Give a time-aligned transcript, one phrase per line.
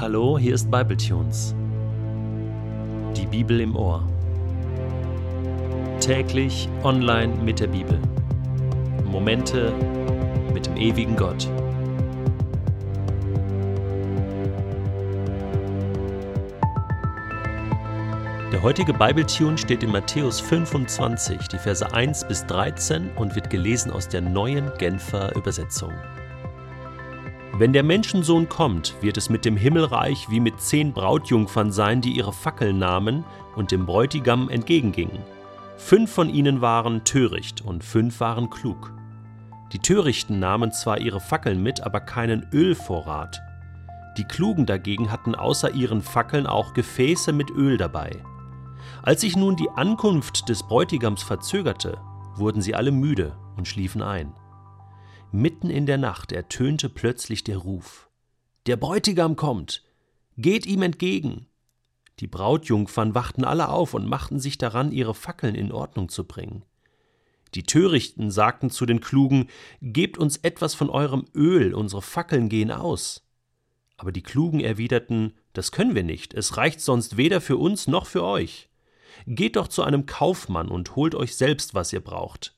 [0.00, 1.54] Hallo, hier ist Bibletunes.
[3.14, 4.02] Die Bibel im Ohr.
[6.00, 8.00] Täglich online mit der Bibel.
[9.04, 9.74] Momente
[10.54, 11.46] mit dem ewigen Gott.
[18.50, 23.92] Der heutige Bibletune steht in Matthäus 25, die Verse 1 bis 13 und wird gelesen
[23.92, 25.92] aus der neuen Genfer Übersetzung.
[27.60, 32.12] Wenn der Menschensohn kommt, wird es mit dem Himmelreich wie mit zehn Brautjungfern sein, die
[32.12, 33.22] ihre Fackeln nahmen
[33.54, 35.18] und dem Bräutigam entgegengingen.
[35.76, 38.94] Fünf von ihnen waren töricht und fünf waren klug.
[39.74, 43.42] Die Törichten nahmen zwar ihre Fackeln mit, aber keinen Ölvorrat.
[44.16, 48.22] Die Klugen dagegen hatten außer ihren Fackeln auch Gefäße mit Öl dabei.
[49.02, 51.98] Als sich nun die Ankunft des Bräutigams verzögerte,
[52.36, 54.32] wurden sie alle müde und schliefen ein.
[55.32, 58.10] Mitten in der Nacht ertönte plötzlich der Ruf
[58.66, 59.84] Der Bräutigam kommt.
[60.36, 61.46] Geht ihm entgegen.
[62.18, 66.64] Die Brautjungfern wachten alle auf und machten sich daran, ihre Fackeln in Ordnung zu bringen.
[67.54, 69.46] Die Törichten sagten zu den Klugen
[69.80, 73.24] Gebt uns etwas von eurem Öl, unsere Fackeln gehen aus.
[73.96, 78.06] Aber die Klugen erwiderten Das können wir nicht, es reicht sonst weder für uns noch
[78.06, 78.68] für euch.
[79.26, 82.56] Geht doch zu einem Kaufmann und holt euch selbst, was ihr braucht.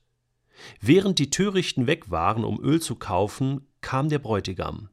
[0.79, 4.89] Während die Törichten weg waren, um Öl zu kaufen, kam der Bräutigam.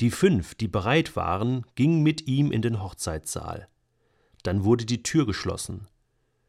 [0.00, 3.68] Die fünf, die bereit waren, gingen mit ihm in den Hochzeitssaal.
[4.42, 5.86] Dann wurde die Tür geschlossen.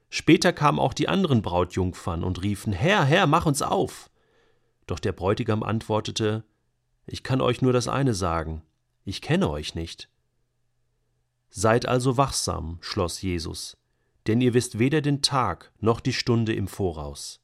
[0.09, 4.09] Später kamen auch die anderen Brautjungfern und riefen Herr, Herr, mach uns auf.
[4.87, 6.43] Doch der Bräutigam antwortete
[7.05, 8.63] Ich kann euch nur das eine sagen,
[9.05, 10.09] ich kenne euch nicht.
[11.49, 13.77] Seid also wachsam, schloss Jesus,
[14.27, 17.42] denn ihr wisst weder den Tag noch die Stunde im Voraus.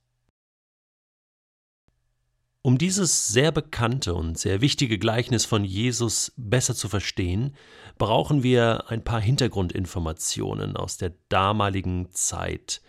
[2.69, 7.55] Um dieses sehr bekannte und sehr wichtige Gleichnis von Jesus besser zu verstehen,
[7.97, 12.83] brauchen wir ein paar Hintergrundinformationen aus der damaligen Zeit.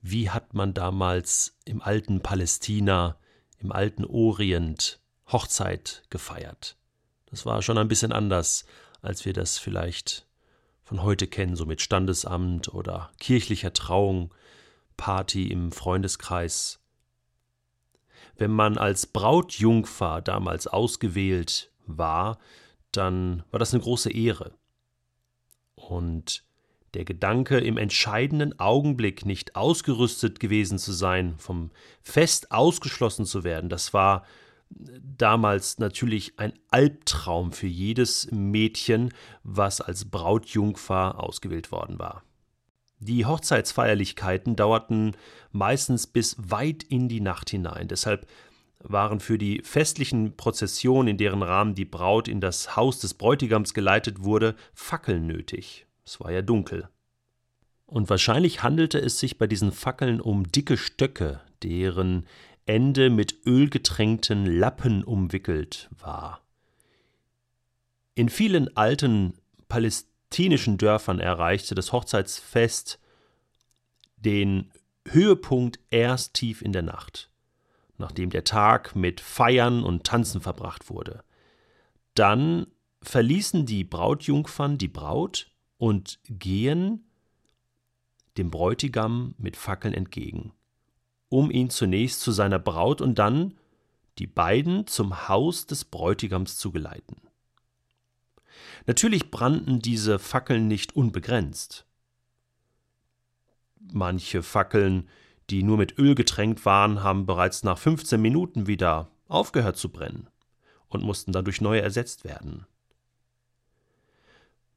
[0.00, 3.18] Wie hat man damals im alten Palästina,
[3.58, 6.76] im alten Orient Hochzeit gefeiert?
[7.26, 8.64] Das war schon ein bisschen anders,
[9.02, 10.28] als wir das vielleicht
[10.84, 14.32] von heute kennen, so mit Standesamt oder kirchlicher Trauung,
[14.96, 16.80] Party im Freundeskreis
[18.40, 22.38] wenn man als Brautjungfer damals ausgewählt war,
[22.90, 24.52] dann war das eine große Ehre.
[25.74, 26.42] Und
[26.94, 31.70] der Gedanke, im entscheidenden Augenblick nicht ausgerüstet gewesen zu sein, vom
[32.02, 34.24] Fest ausgeschlossen zu werden, das war
[34.70, 39.12] damals natürlich ein Albtraum für jedes Mädchen,
[39.42, 42.22] was als Brautjungfer ausgewählt worden war.
[43.00, 45.16] Die Hochzeitsfeierlichkeiten dauerten
[45.52, 47.88] meistens bis weit in die Nacht hinein.
[47.88, 48.26] Deshalb
[48.82, 53.74] waren für die festlichen Prozessionen, in deren Rahmen die Braut in das Haus des Bräutigams
[53.74, 55.86] geleitet wurde, Fackeln nötig.
[56.04, 56.88] Es war ja dunkel.
[57.86, 62.26] Und wahrscheinlich handelte es sich bei diesen Fackeln um dicke Stöcke, deren
[62.66, 66.42] Ende mit ölgetränkten Lappen umwickelt war.
[68.14, 69.34] In vielen alten
[69.68, 73.00] Palästinensern palästinensischen Dörfern erreichte das Hochzeitsfest
[74.16, 74.72] den
[75.08, 77.30] Höhepunkt erst tief in der Nacht,
[77.98, 81.24] nachdem der Tag mit Feiern und Tanzen verbracht wurde.
[82.14, 82.68] Dann
[83.02, 87.06] verließen die Brautjungfern die Braut und gehen
[88.36, 90.52] dem Bräutigam mit Fackeln entgegen,
[91.28, 93.58] um ihn zunächst zu seiner Braut und dann
[94.18, 97.29] die beiden zum Haus des Bräutigams zu geleiten.
[98.86, 101.86] Natürlich brannten diese Fackeln nicht unbegrenzt.
[103.92, 105.08] Manche Fackeln,
[105.48, 110.28] die nur mit Öl getränkt waren, haben bereits nach 15 Minuten wieder aufgehört zu brennen
[110.88, 112.66] und mussten dadurch neue ersetzt werden.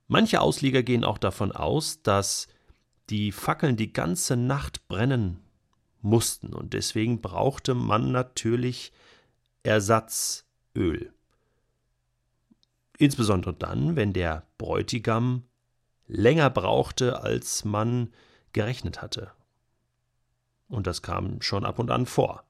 [0.07, 2.47] Manche Ausleger gehen auch davon aus, dass
[3.09, 5.39] die Fackeln die ganze Nacht brennen
[6.01, 8.91] mussten und deswegen brauchte man natürlich
[9.63, 11.12] Ersatzöl.
[12.97, 15.43] Insbesondere dann, wenn der Bräutigam
[16.07, 18.13] länger brauchte, als man
[18.53, 19.31] gerechnet hatte.
[20.67, 22.43] Und das kam schon ab und an vor.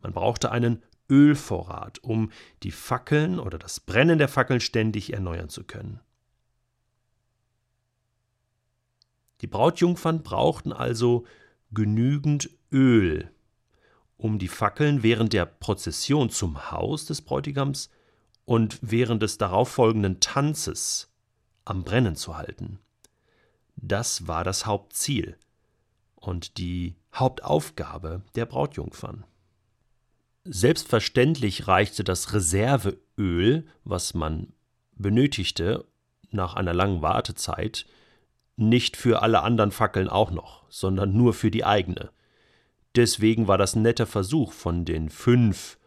[0.00, 2.30] Man brauchte einen Ölvorrat, um
[2.62, 6.00] die Fackeln oder das Brennen der Fackeln ständig erneuern zu können.
[9.40, 11.24] Die Brautjungfern brauchten also
[11.70, 13.30] genügend Öl,
[14.16, 17.90] um die Fackeln während der Prozession zum Haus des Bräutigams
[18.48, 21.12] und während des darauffolgenden Tanzes
[21.66, 22.78] am Brennen zu halten.
[23.76, 25.36] Das war das Hauptziel
[26.14, 29.24] und die Hauptaufgabe der Brautjungfern.
[30.44, 34.54] Selbstverständlich reichte das Reserveöl, was man
[34.96, 35.84] benötigte,
[36.30, 37.84] nach einer langen Wartezeit
[38.56, 42.08] nicht für alle anderen Fackeln auch noch, sondern nur für die eigene.
[42.96, 45.77] Deswegen war das ein netter Versuch von den fünf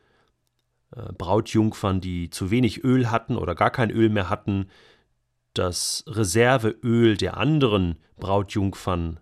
[0.92, 4.68] Brautjungfern, die zu wenig Öl hatten oder gar kein Öl mehr hatten,
[5.54, 9.20] das Reserveöl der anderen Brautjungfern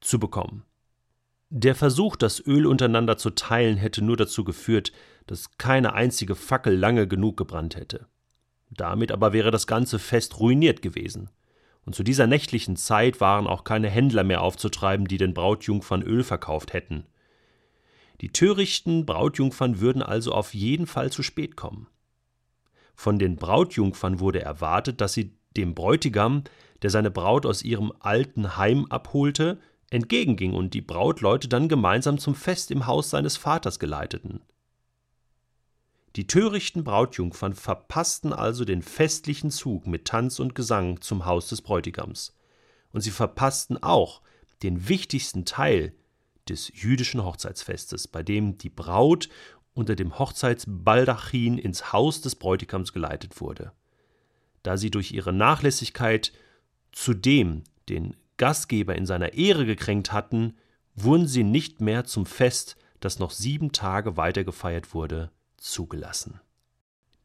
[0.00, 0.64] zu bekommen.
[1.50, 4.92] Der Versuch, das Öl untereinander zu teilen, hätte nur dazu geführt,
[5.26, 8.06] dass keine einzige Fackel lange genug gebrannt hätte.
[8.70, 11.30] Damit aber wäre das ganze Fest ruiniert gewesen.
[11.84, 16.24] Und zu dieser nächtlichen Zeit waren auch keine Händler mehr aufzutreiben, die den Brautjungfern Öl
[16.24, 17.06] verkauft hätten.
[18.24, 21.88] Die törichten Brautjungfern würden also auf jeden Fall zu spät kommen.
[22.94, 26.44] Von den Brautjungfern wurde erwartet, dass sie dem Bräutigam,
[26.80, 29.60] der seine Braut aus ihrem alten Heim abholte,
[29.90, 34.40] entgegenging und die Brautleute dann gemeinsam zum Fest im Haus seines Vaters geleiteten.
[36.16, 41.60] Die törichten Brautjungfern verpassten also den festlichen Zug mit Tanz und Gesang zum Haus des
[41.60, 42.34] Bräutigams.
[42.90, 44.22] Und sie verpassten auch
[44.62, 45.92] den wichtigsten Teil
[46.48, 49.28] des jüdischen Hochzeitsfestes, bei dem die Braut
[49.74, 53.72] unter dem Hochzeitsbaldachin ins Haus des Bräutigams geleitet wurde.
[54.62, 56.32] Da sie durch ihre Nachlässigkeit
[56.92, 60.54] zudem den Gastgeber in seiner Ehre gekränkt hatten,
[60.94, 66.40] wurden sie nicht mehr zum Fest, das noch sieben Tage weiter gefeiert wurde, zugelassen.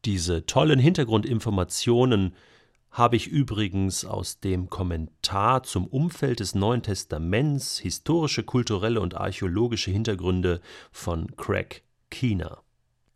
[0.04, 2.34] Diese tollen Hintergrundinformationen
[2.90, 9.90] habe ich übrigens aus dem Kommentar zum Umfeld des Neuen Testaments historische, kulturelle und archäologische
[9.90, 10.60] Hintergründe
[10.90, 12.62] von Craig Keener.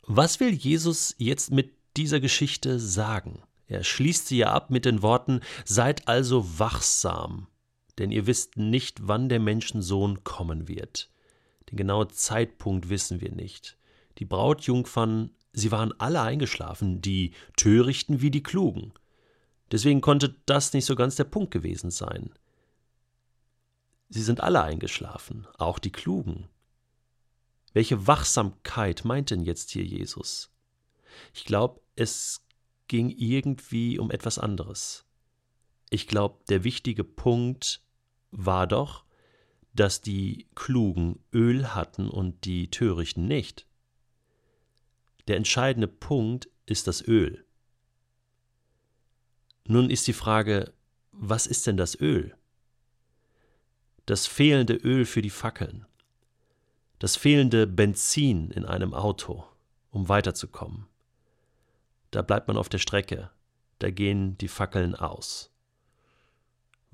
[0.07, 3.43] Was will Jesus jetzt mit dieser Geschichte sagen?
[3.67, 7.49] Er schließt sie ja ab mit den Worten Seid also wachsam,
[7.99, 11.11] denn ihr wisst nicht, wann der Menschensohn kommen wird.
[11.71, 13.77] Den genauen Zeitpunkt wissen wir nicht.
[14.19, 18.93] Die Brautjungfern, sie waren alle eingeschlafen, die Törichten wie die Klugen.
[19.71, 22.33] Deswegen konnte das nicht so ganz der Punkt gewesen sein.
[24.09, 26.49] Sie sind alle eingeschlafen, auch die Klugen.
[27.73, 30.53] Welche Wachsamkeit meint denn jetzt hier Jesus?
[31.33, 32.47] Ich glaube, es
[32.87, 35.05] ging irgendwie um etwas anderes.
[35.91, 37.83] Ich glaube, der wichtige Punkt
[38.31, 39.05] war doch,
[39.73, 43.67] dass die Klugen Öl hatten und die Törichten nicht.
[45.27, 47.44] Der entscheidende Punkt ist das Öl.
[49.67, 50.75] Nun ist die Frage,
[51.13, 52.37] was ist denn das Öl?
[54.05, 55.87] Das fehlende Öl für die Fackeln,
[56.99, 59.45] das fehlende Benzin in einem Auto,
[59.91, 60.87] um weiterzukommen.
[62.11, 63.31] Da bleibt man auf der Strecke,
[63.79, 65.54] da gehen die Fackeln aus.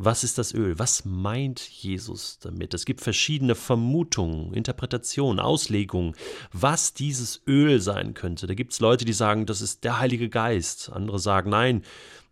[0.02, 0.78] Was ist das Öl?
[0.78, 2.72] Was meint Jesus damit?
[2.72, 6.14] Es gibt verschiedene Vermutungen, Interpretationen, Auslegungen,
[6.54, 8.46] was dieses Öl sein könnte.
[8.46, 10.90] Da gibt es Leute, die sagen, das ist der Heilige Geist.
[10.90, 11.82] Andere sagen, nein,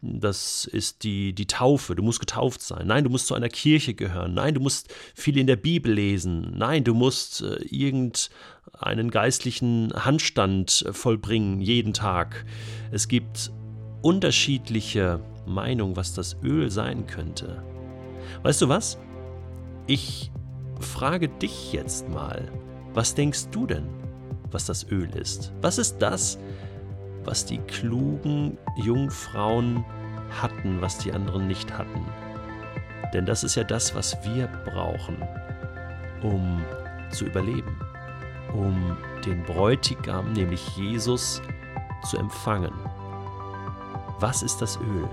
[0.00, 1.94] das ist die, die Taufe.
[1.94, 2.86] Du musst getauft sein.
[2.86, 4.32] Nein, du musst zu einer Kirche gehören.
[4.32, 6.54] Nein, du musst viel in der Bibel lesen.
[6.56, 12.46] Nein, du musst äh, irgendeinen geistlichen Handstand äh, vollbringen, jeden Tag.
[12.92, 13.52] Es gibt
[14.00, 17.62] unterschiedliche Meinung, was das Öl sein könnte.
[18.42, 18.98] Weißt du was?
[19.86, 20.30] Ich
[20.80, 22.50] frage dich jetzt mal,
[22.94, 23.88] was denkst du denn,
[24.50, 25.52] was das Öl ist?
[25.60, 26.38] Was ist das,
[27.24, 29.84] was die klugen Jungfrauen
[30.40, 32.04] hatten, was die anderen nicht hatten?
[33.12, 35.16] Denn das ist ja das, was wir brauchen,
[36.22, 36.62] um
[37.10, 37.80] zu überleben,
[38.52, 41.42] um den Bräutigam, nämlich Jesus,
[42.04, 42.72] zu empfangen.
[44.20, 45.08] Was ist das Öl?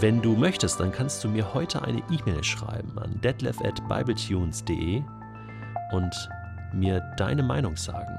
[0.00, 5.02] Wenn du möchtest, dann kannst du mir heute eine E-Mail schreiben an detlef at bibletunes.de
[5.90, 6.28] und
[6.72, 8.16] mir deine Meinung sagen,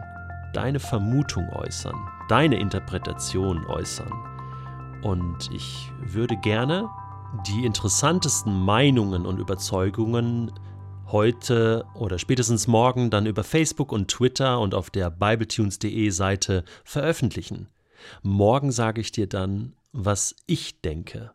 [0.53, 1.95] deine Vermutung äußern,
[2.27, 4.11] deine Interpretation äußern.
[5.03, 6.89] Und ich würde gerne
[7.47, 10.51] die interessantesten Meinungen und Überzeugungen
[11.07, 17.69] heute oder spätestens morgen dann über Facebook und Twitter und auf der bibletunes.de Seite veröffentlichen.
[18.21, 21.31] Morgen sage ich dir dann, was ich denke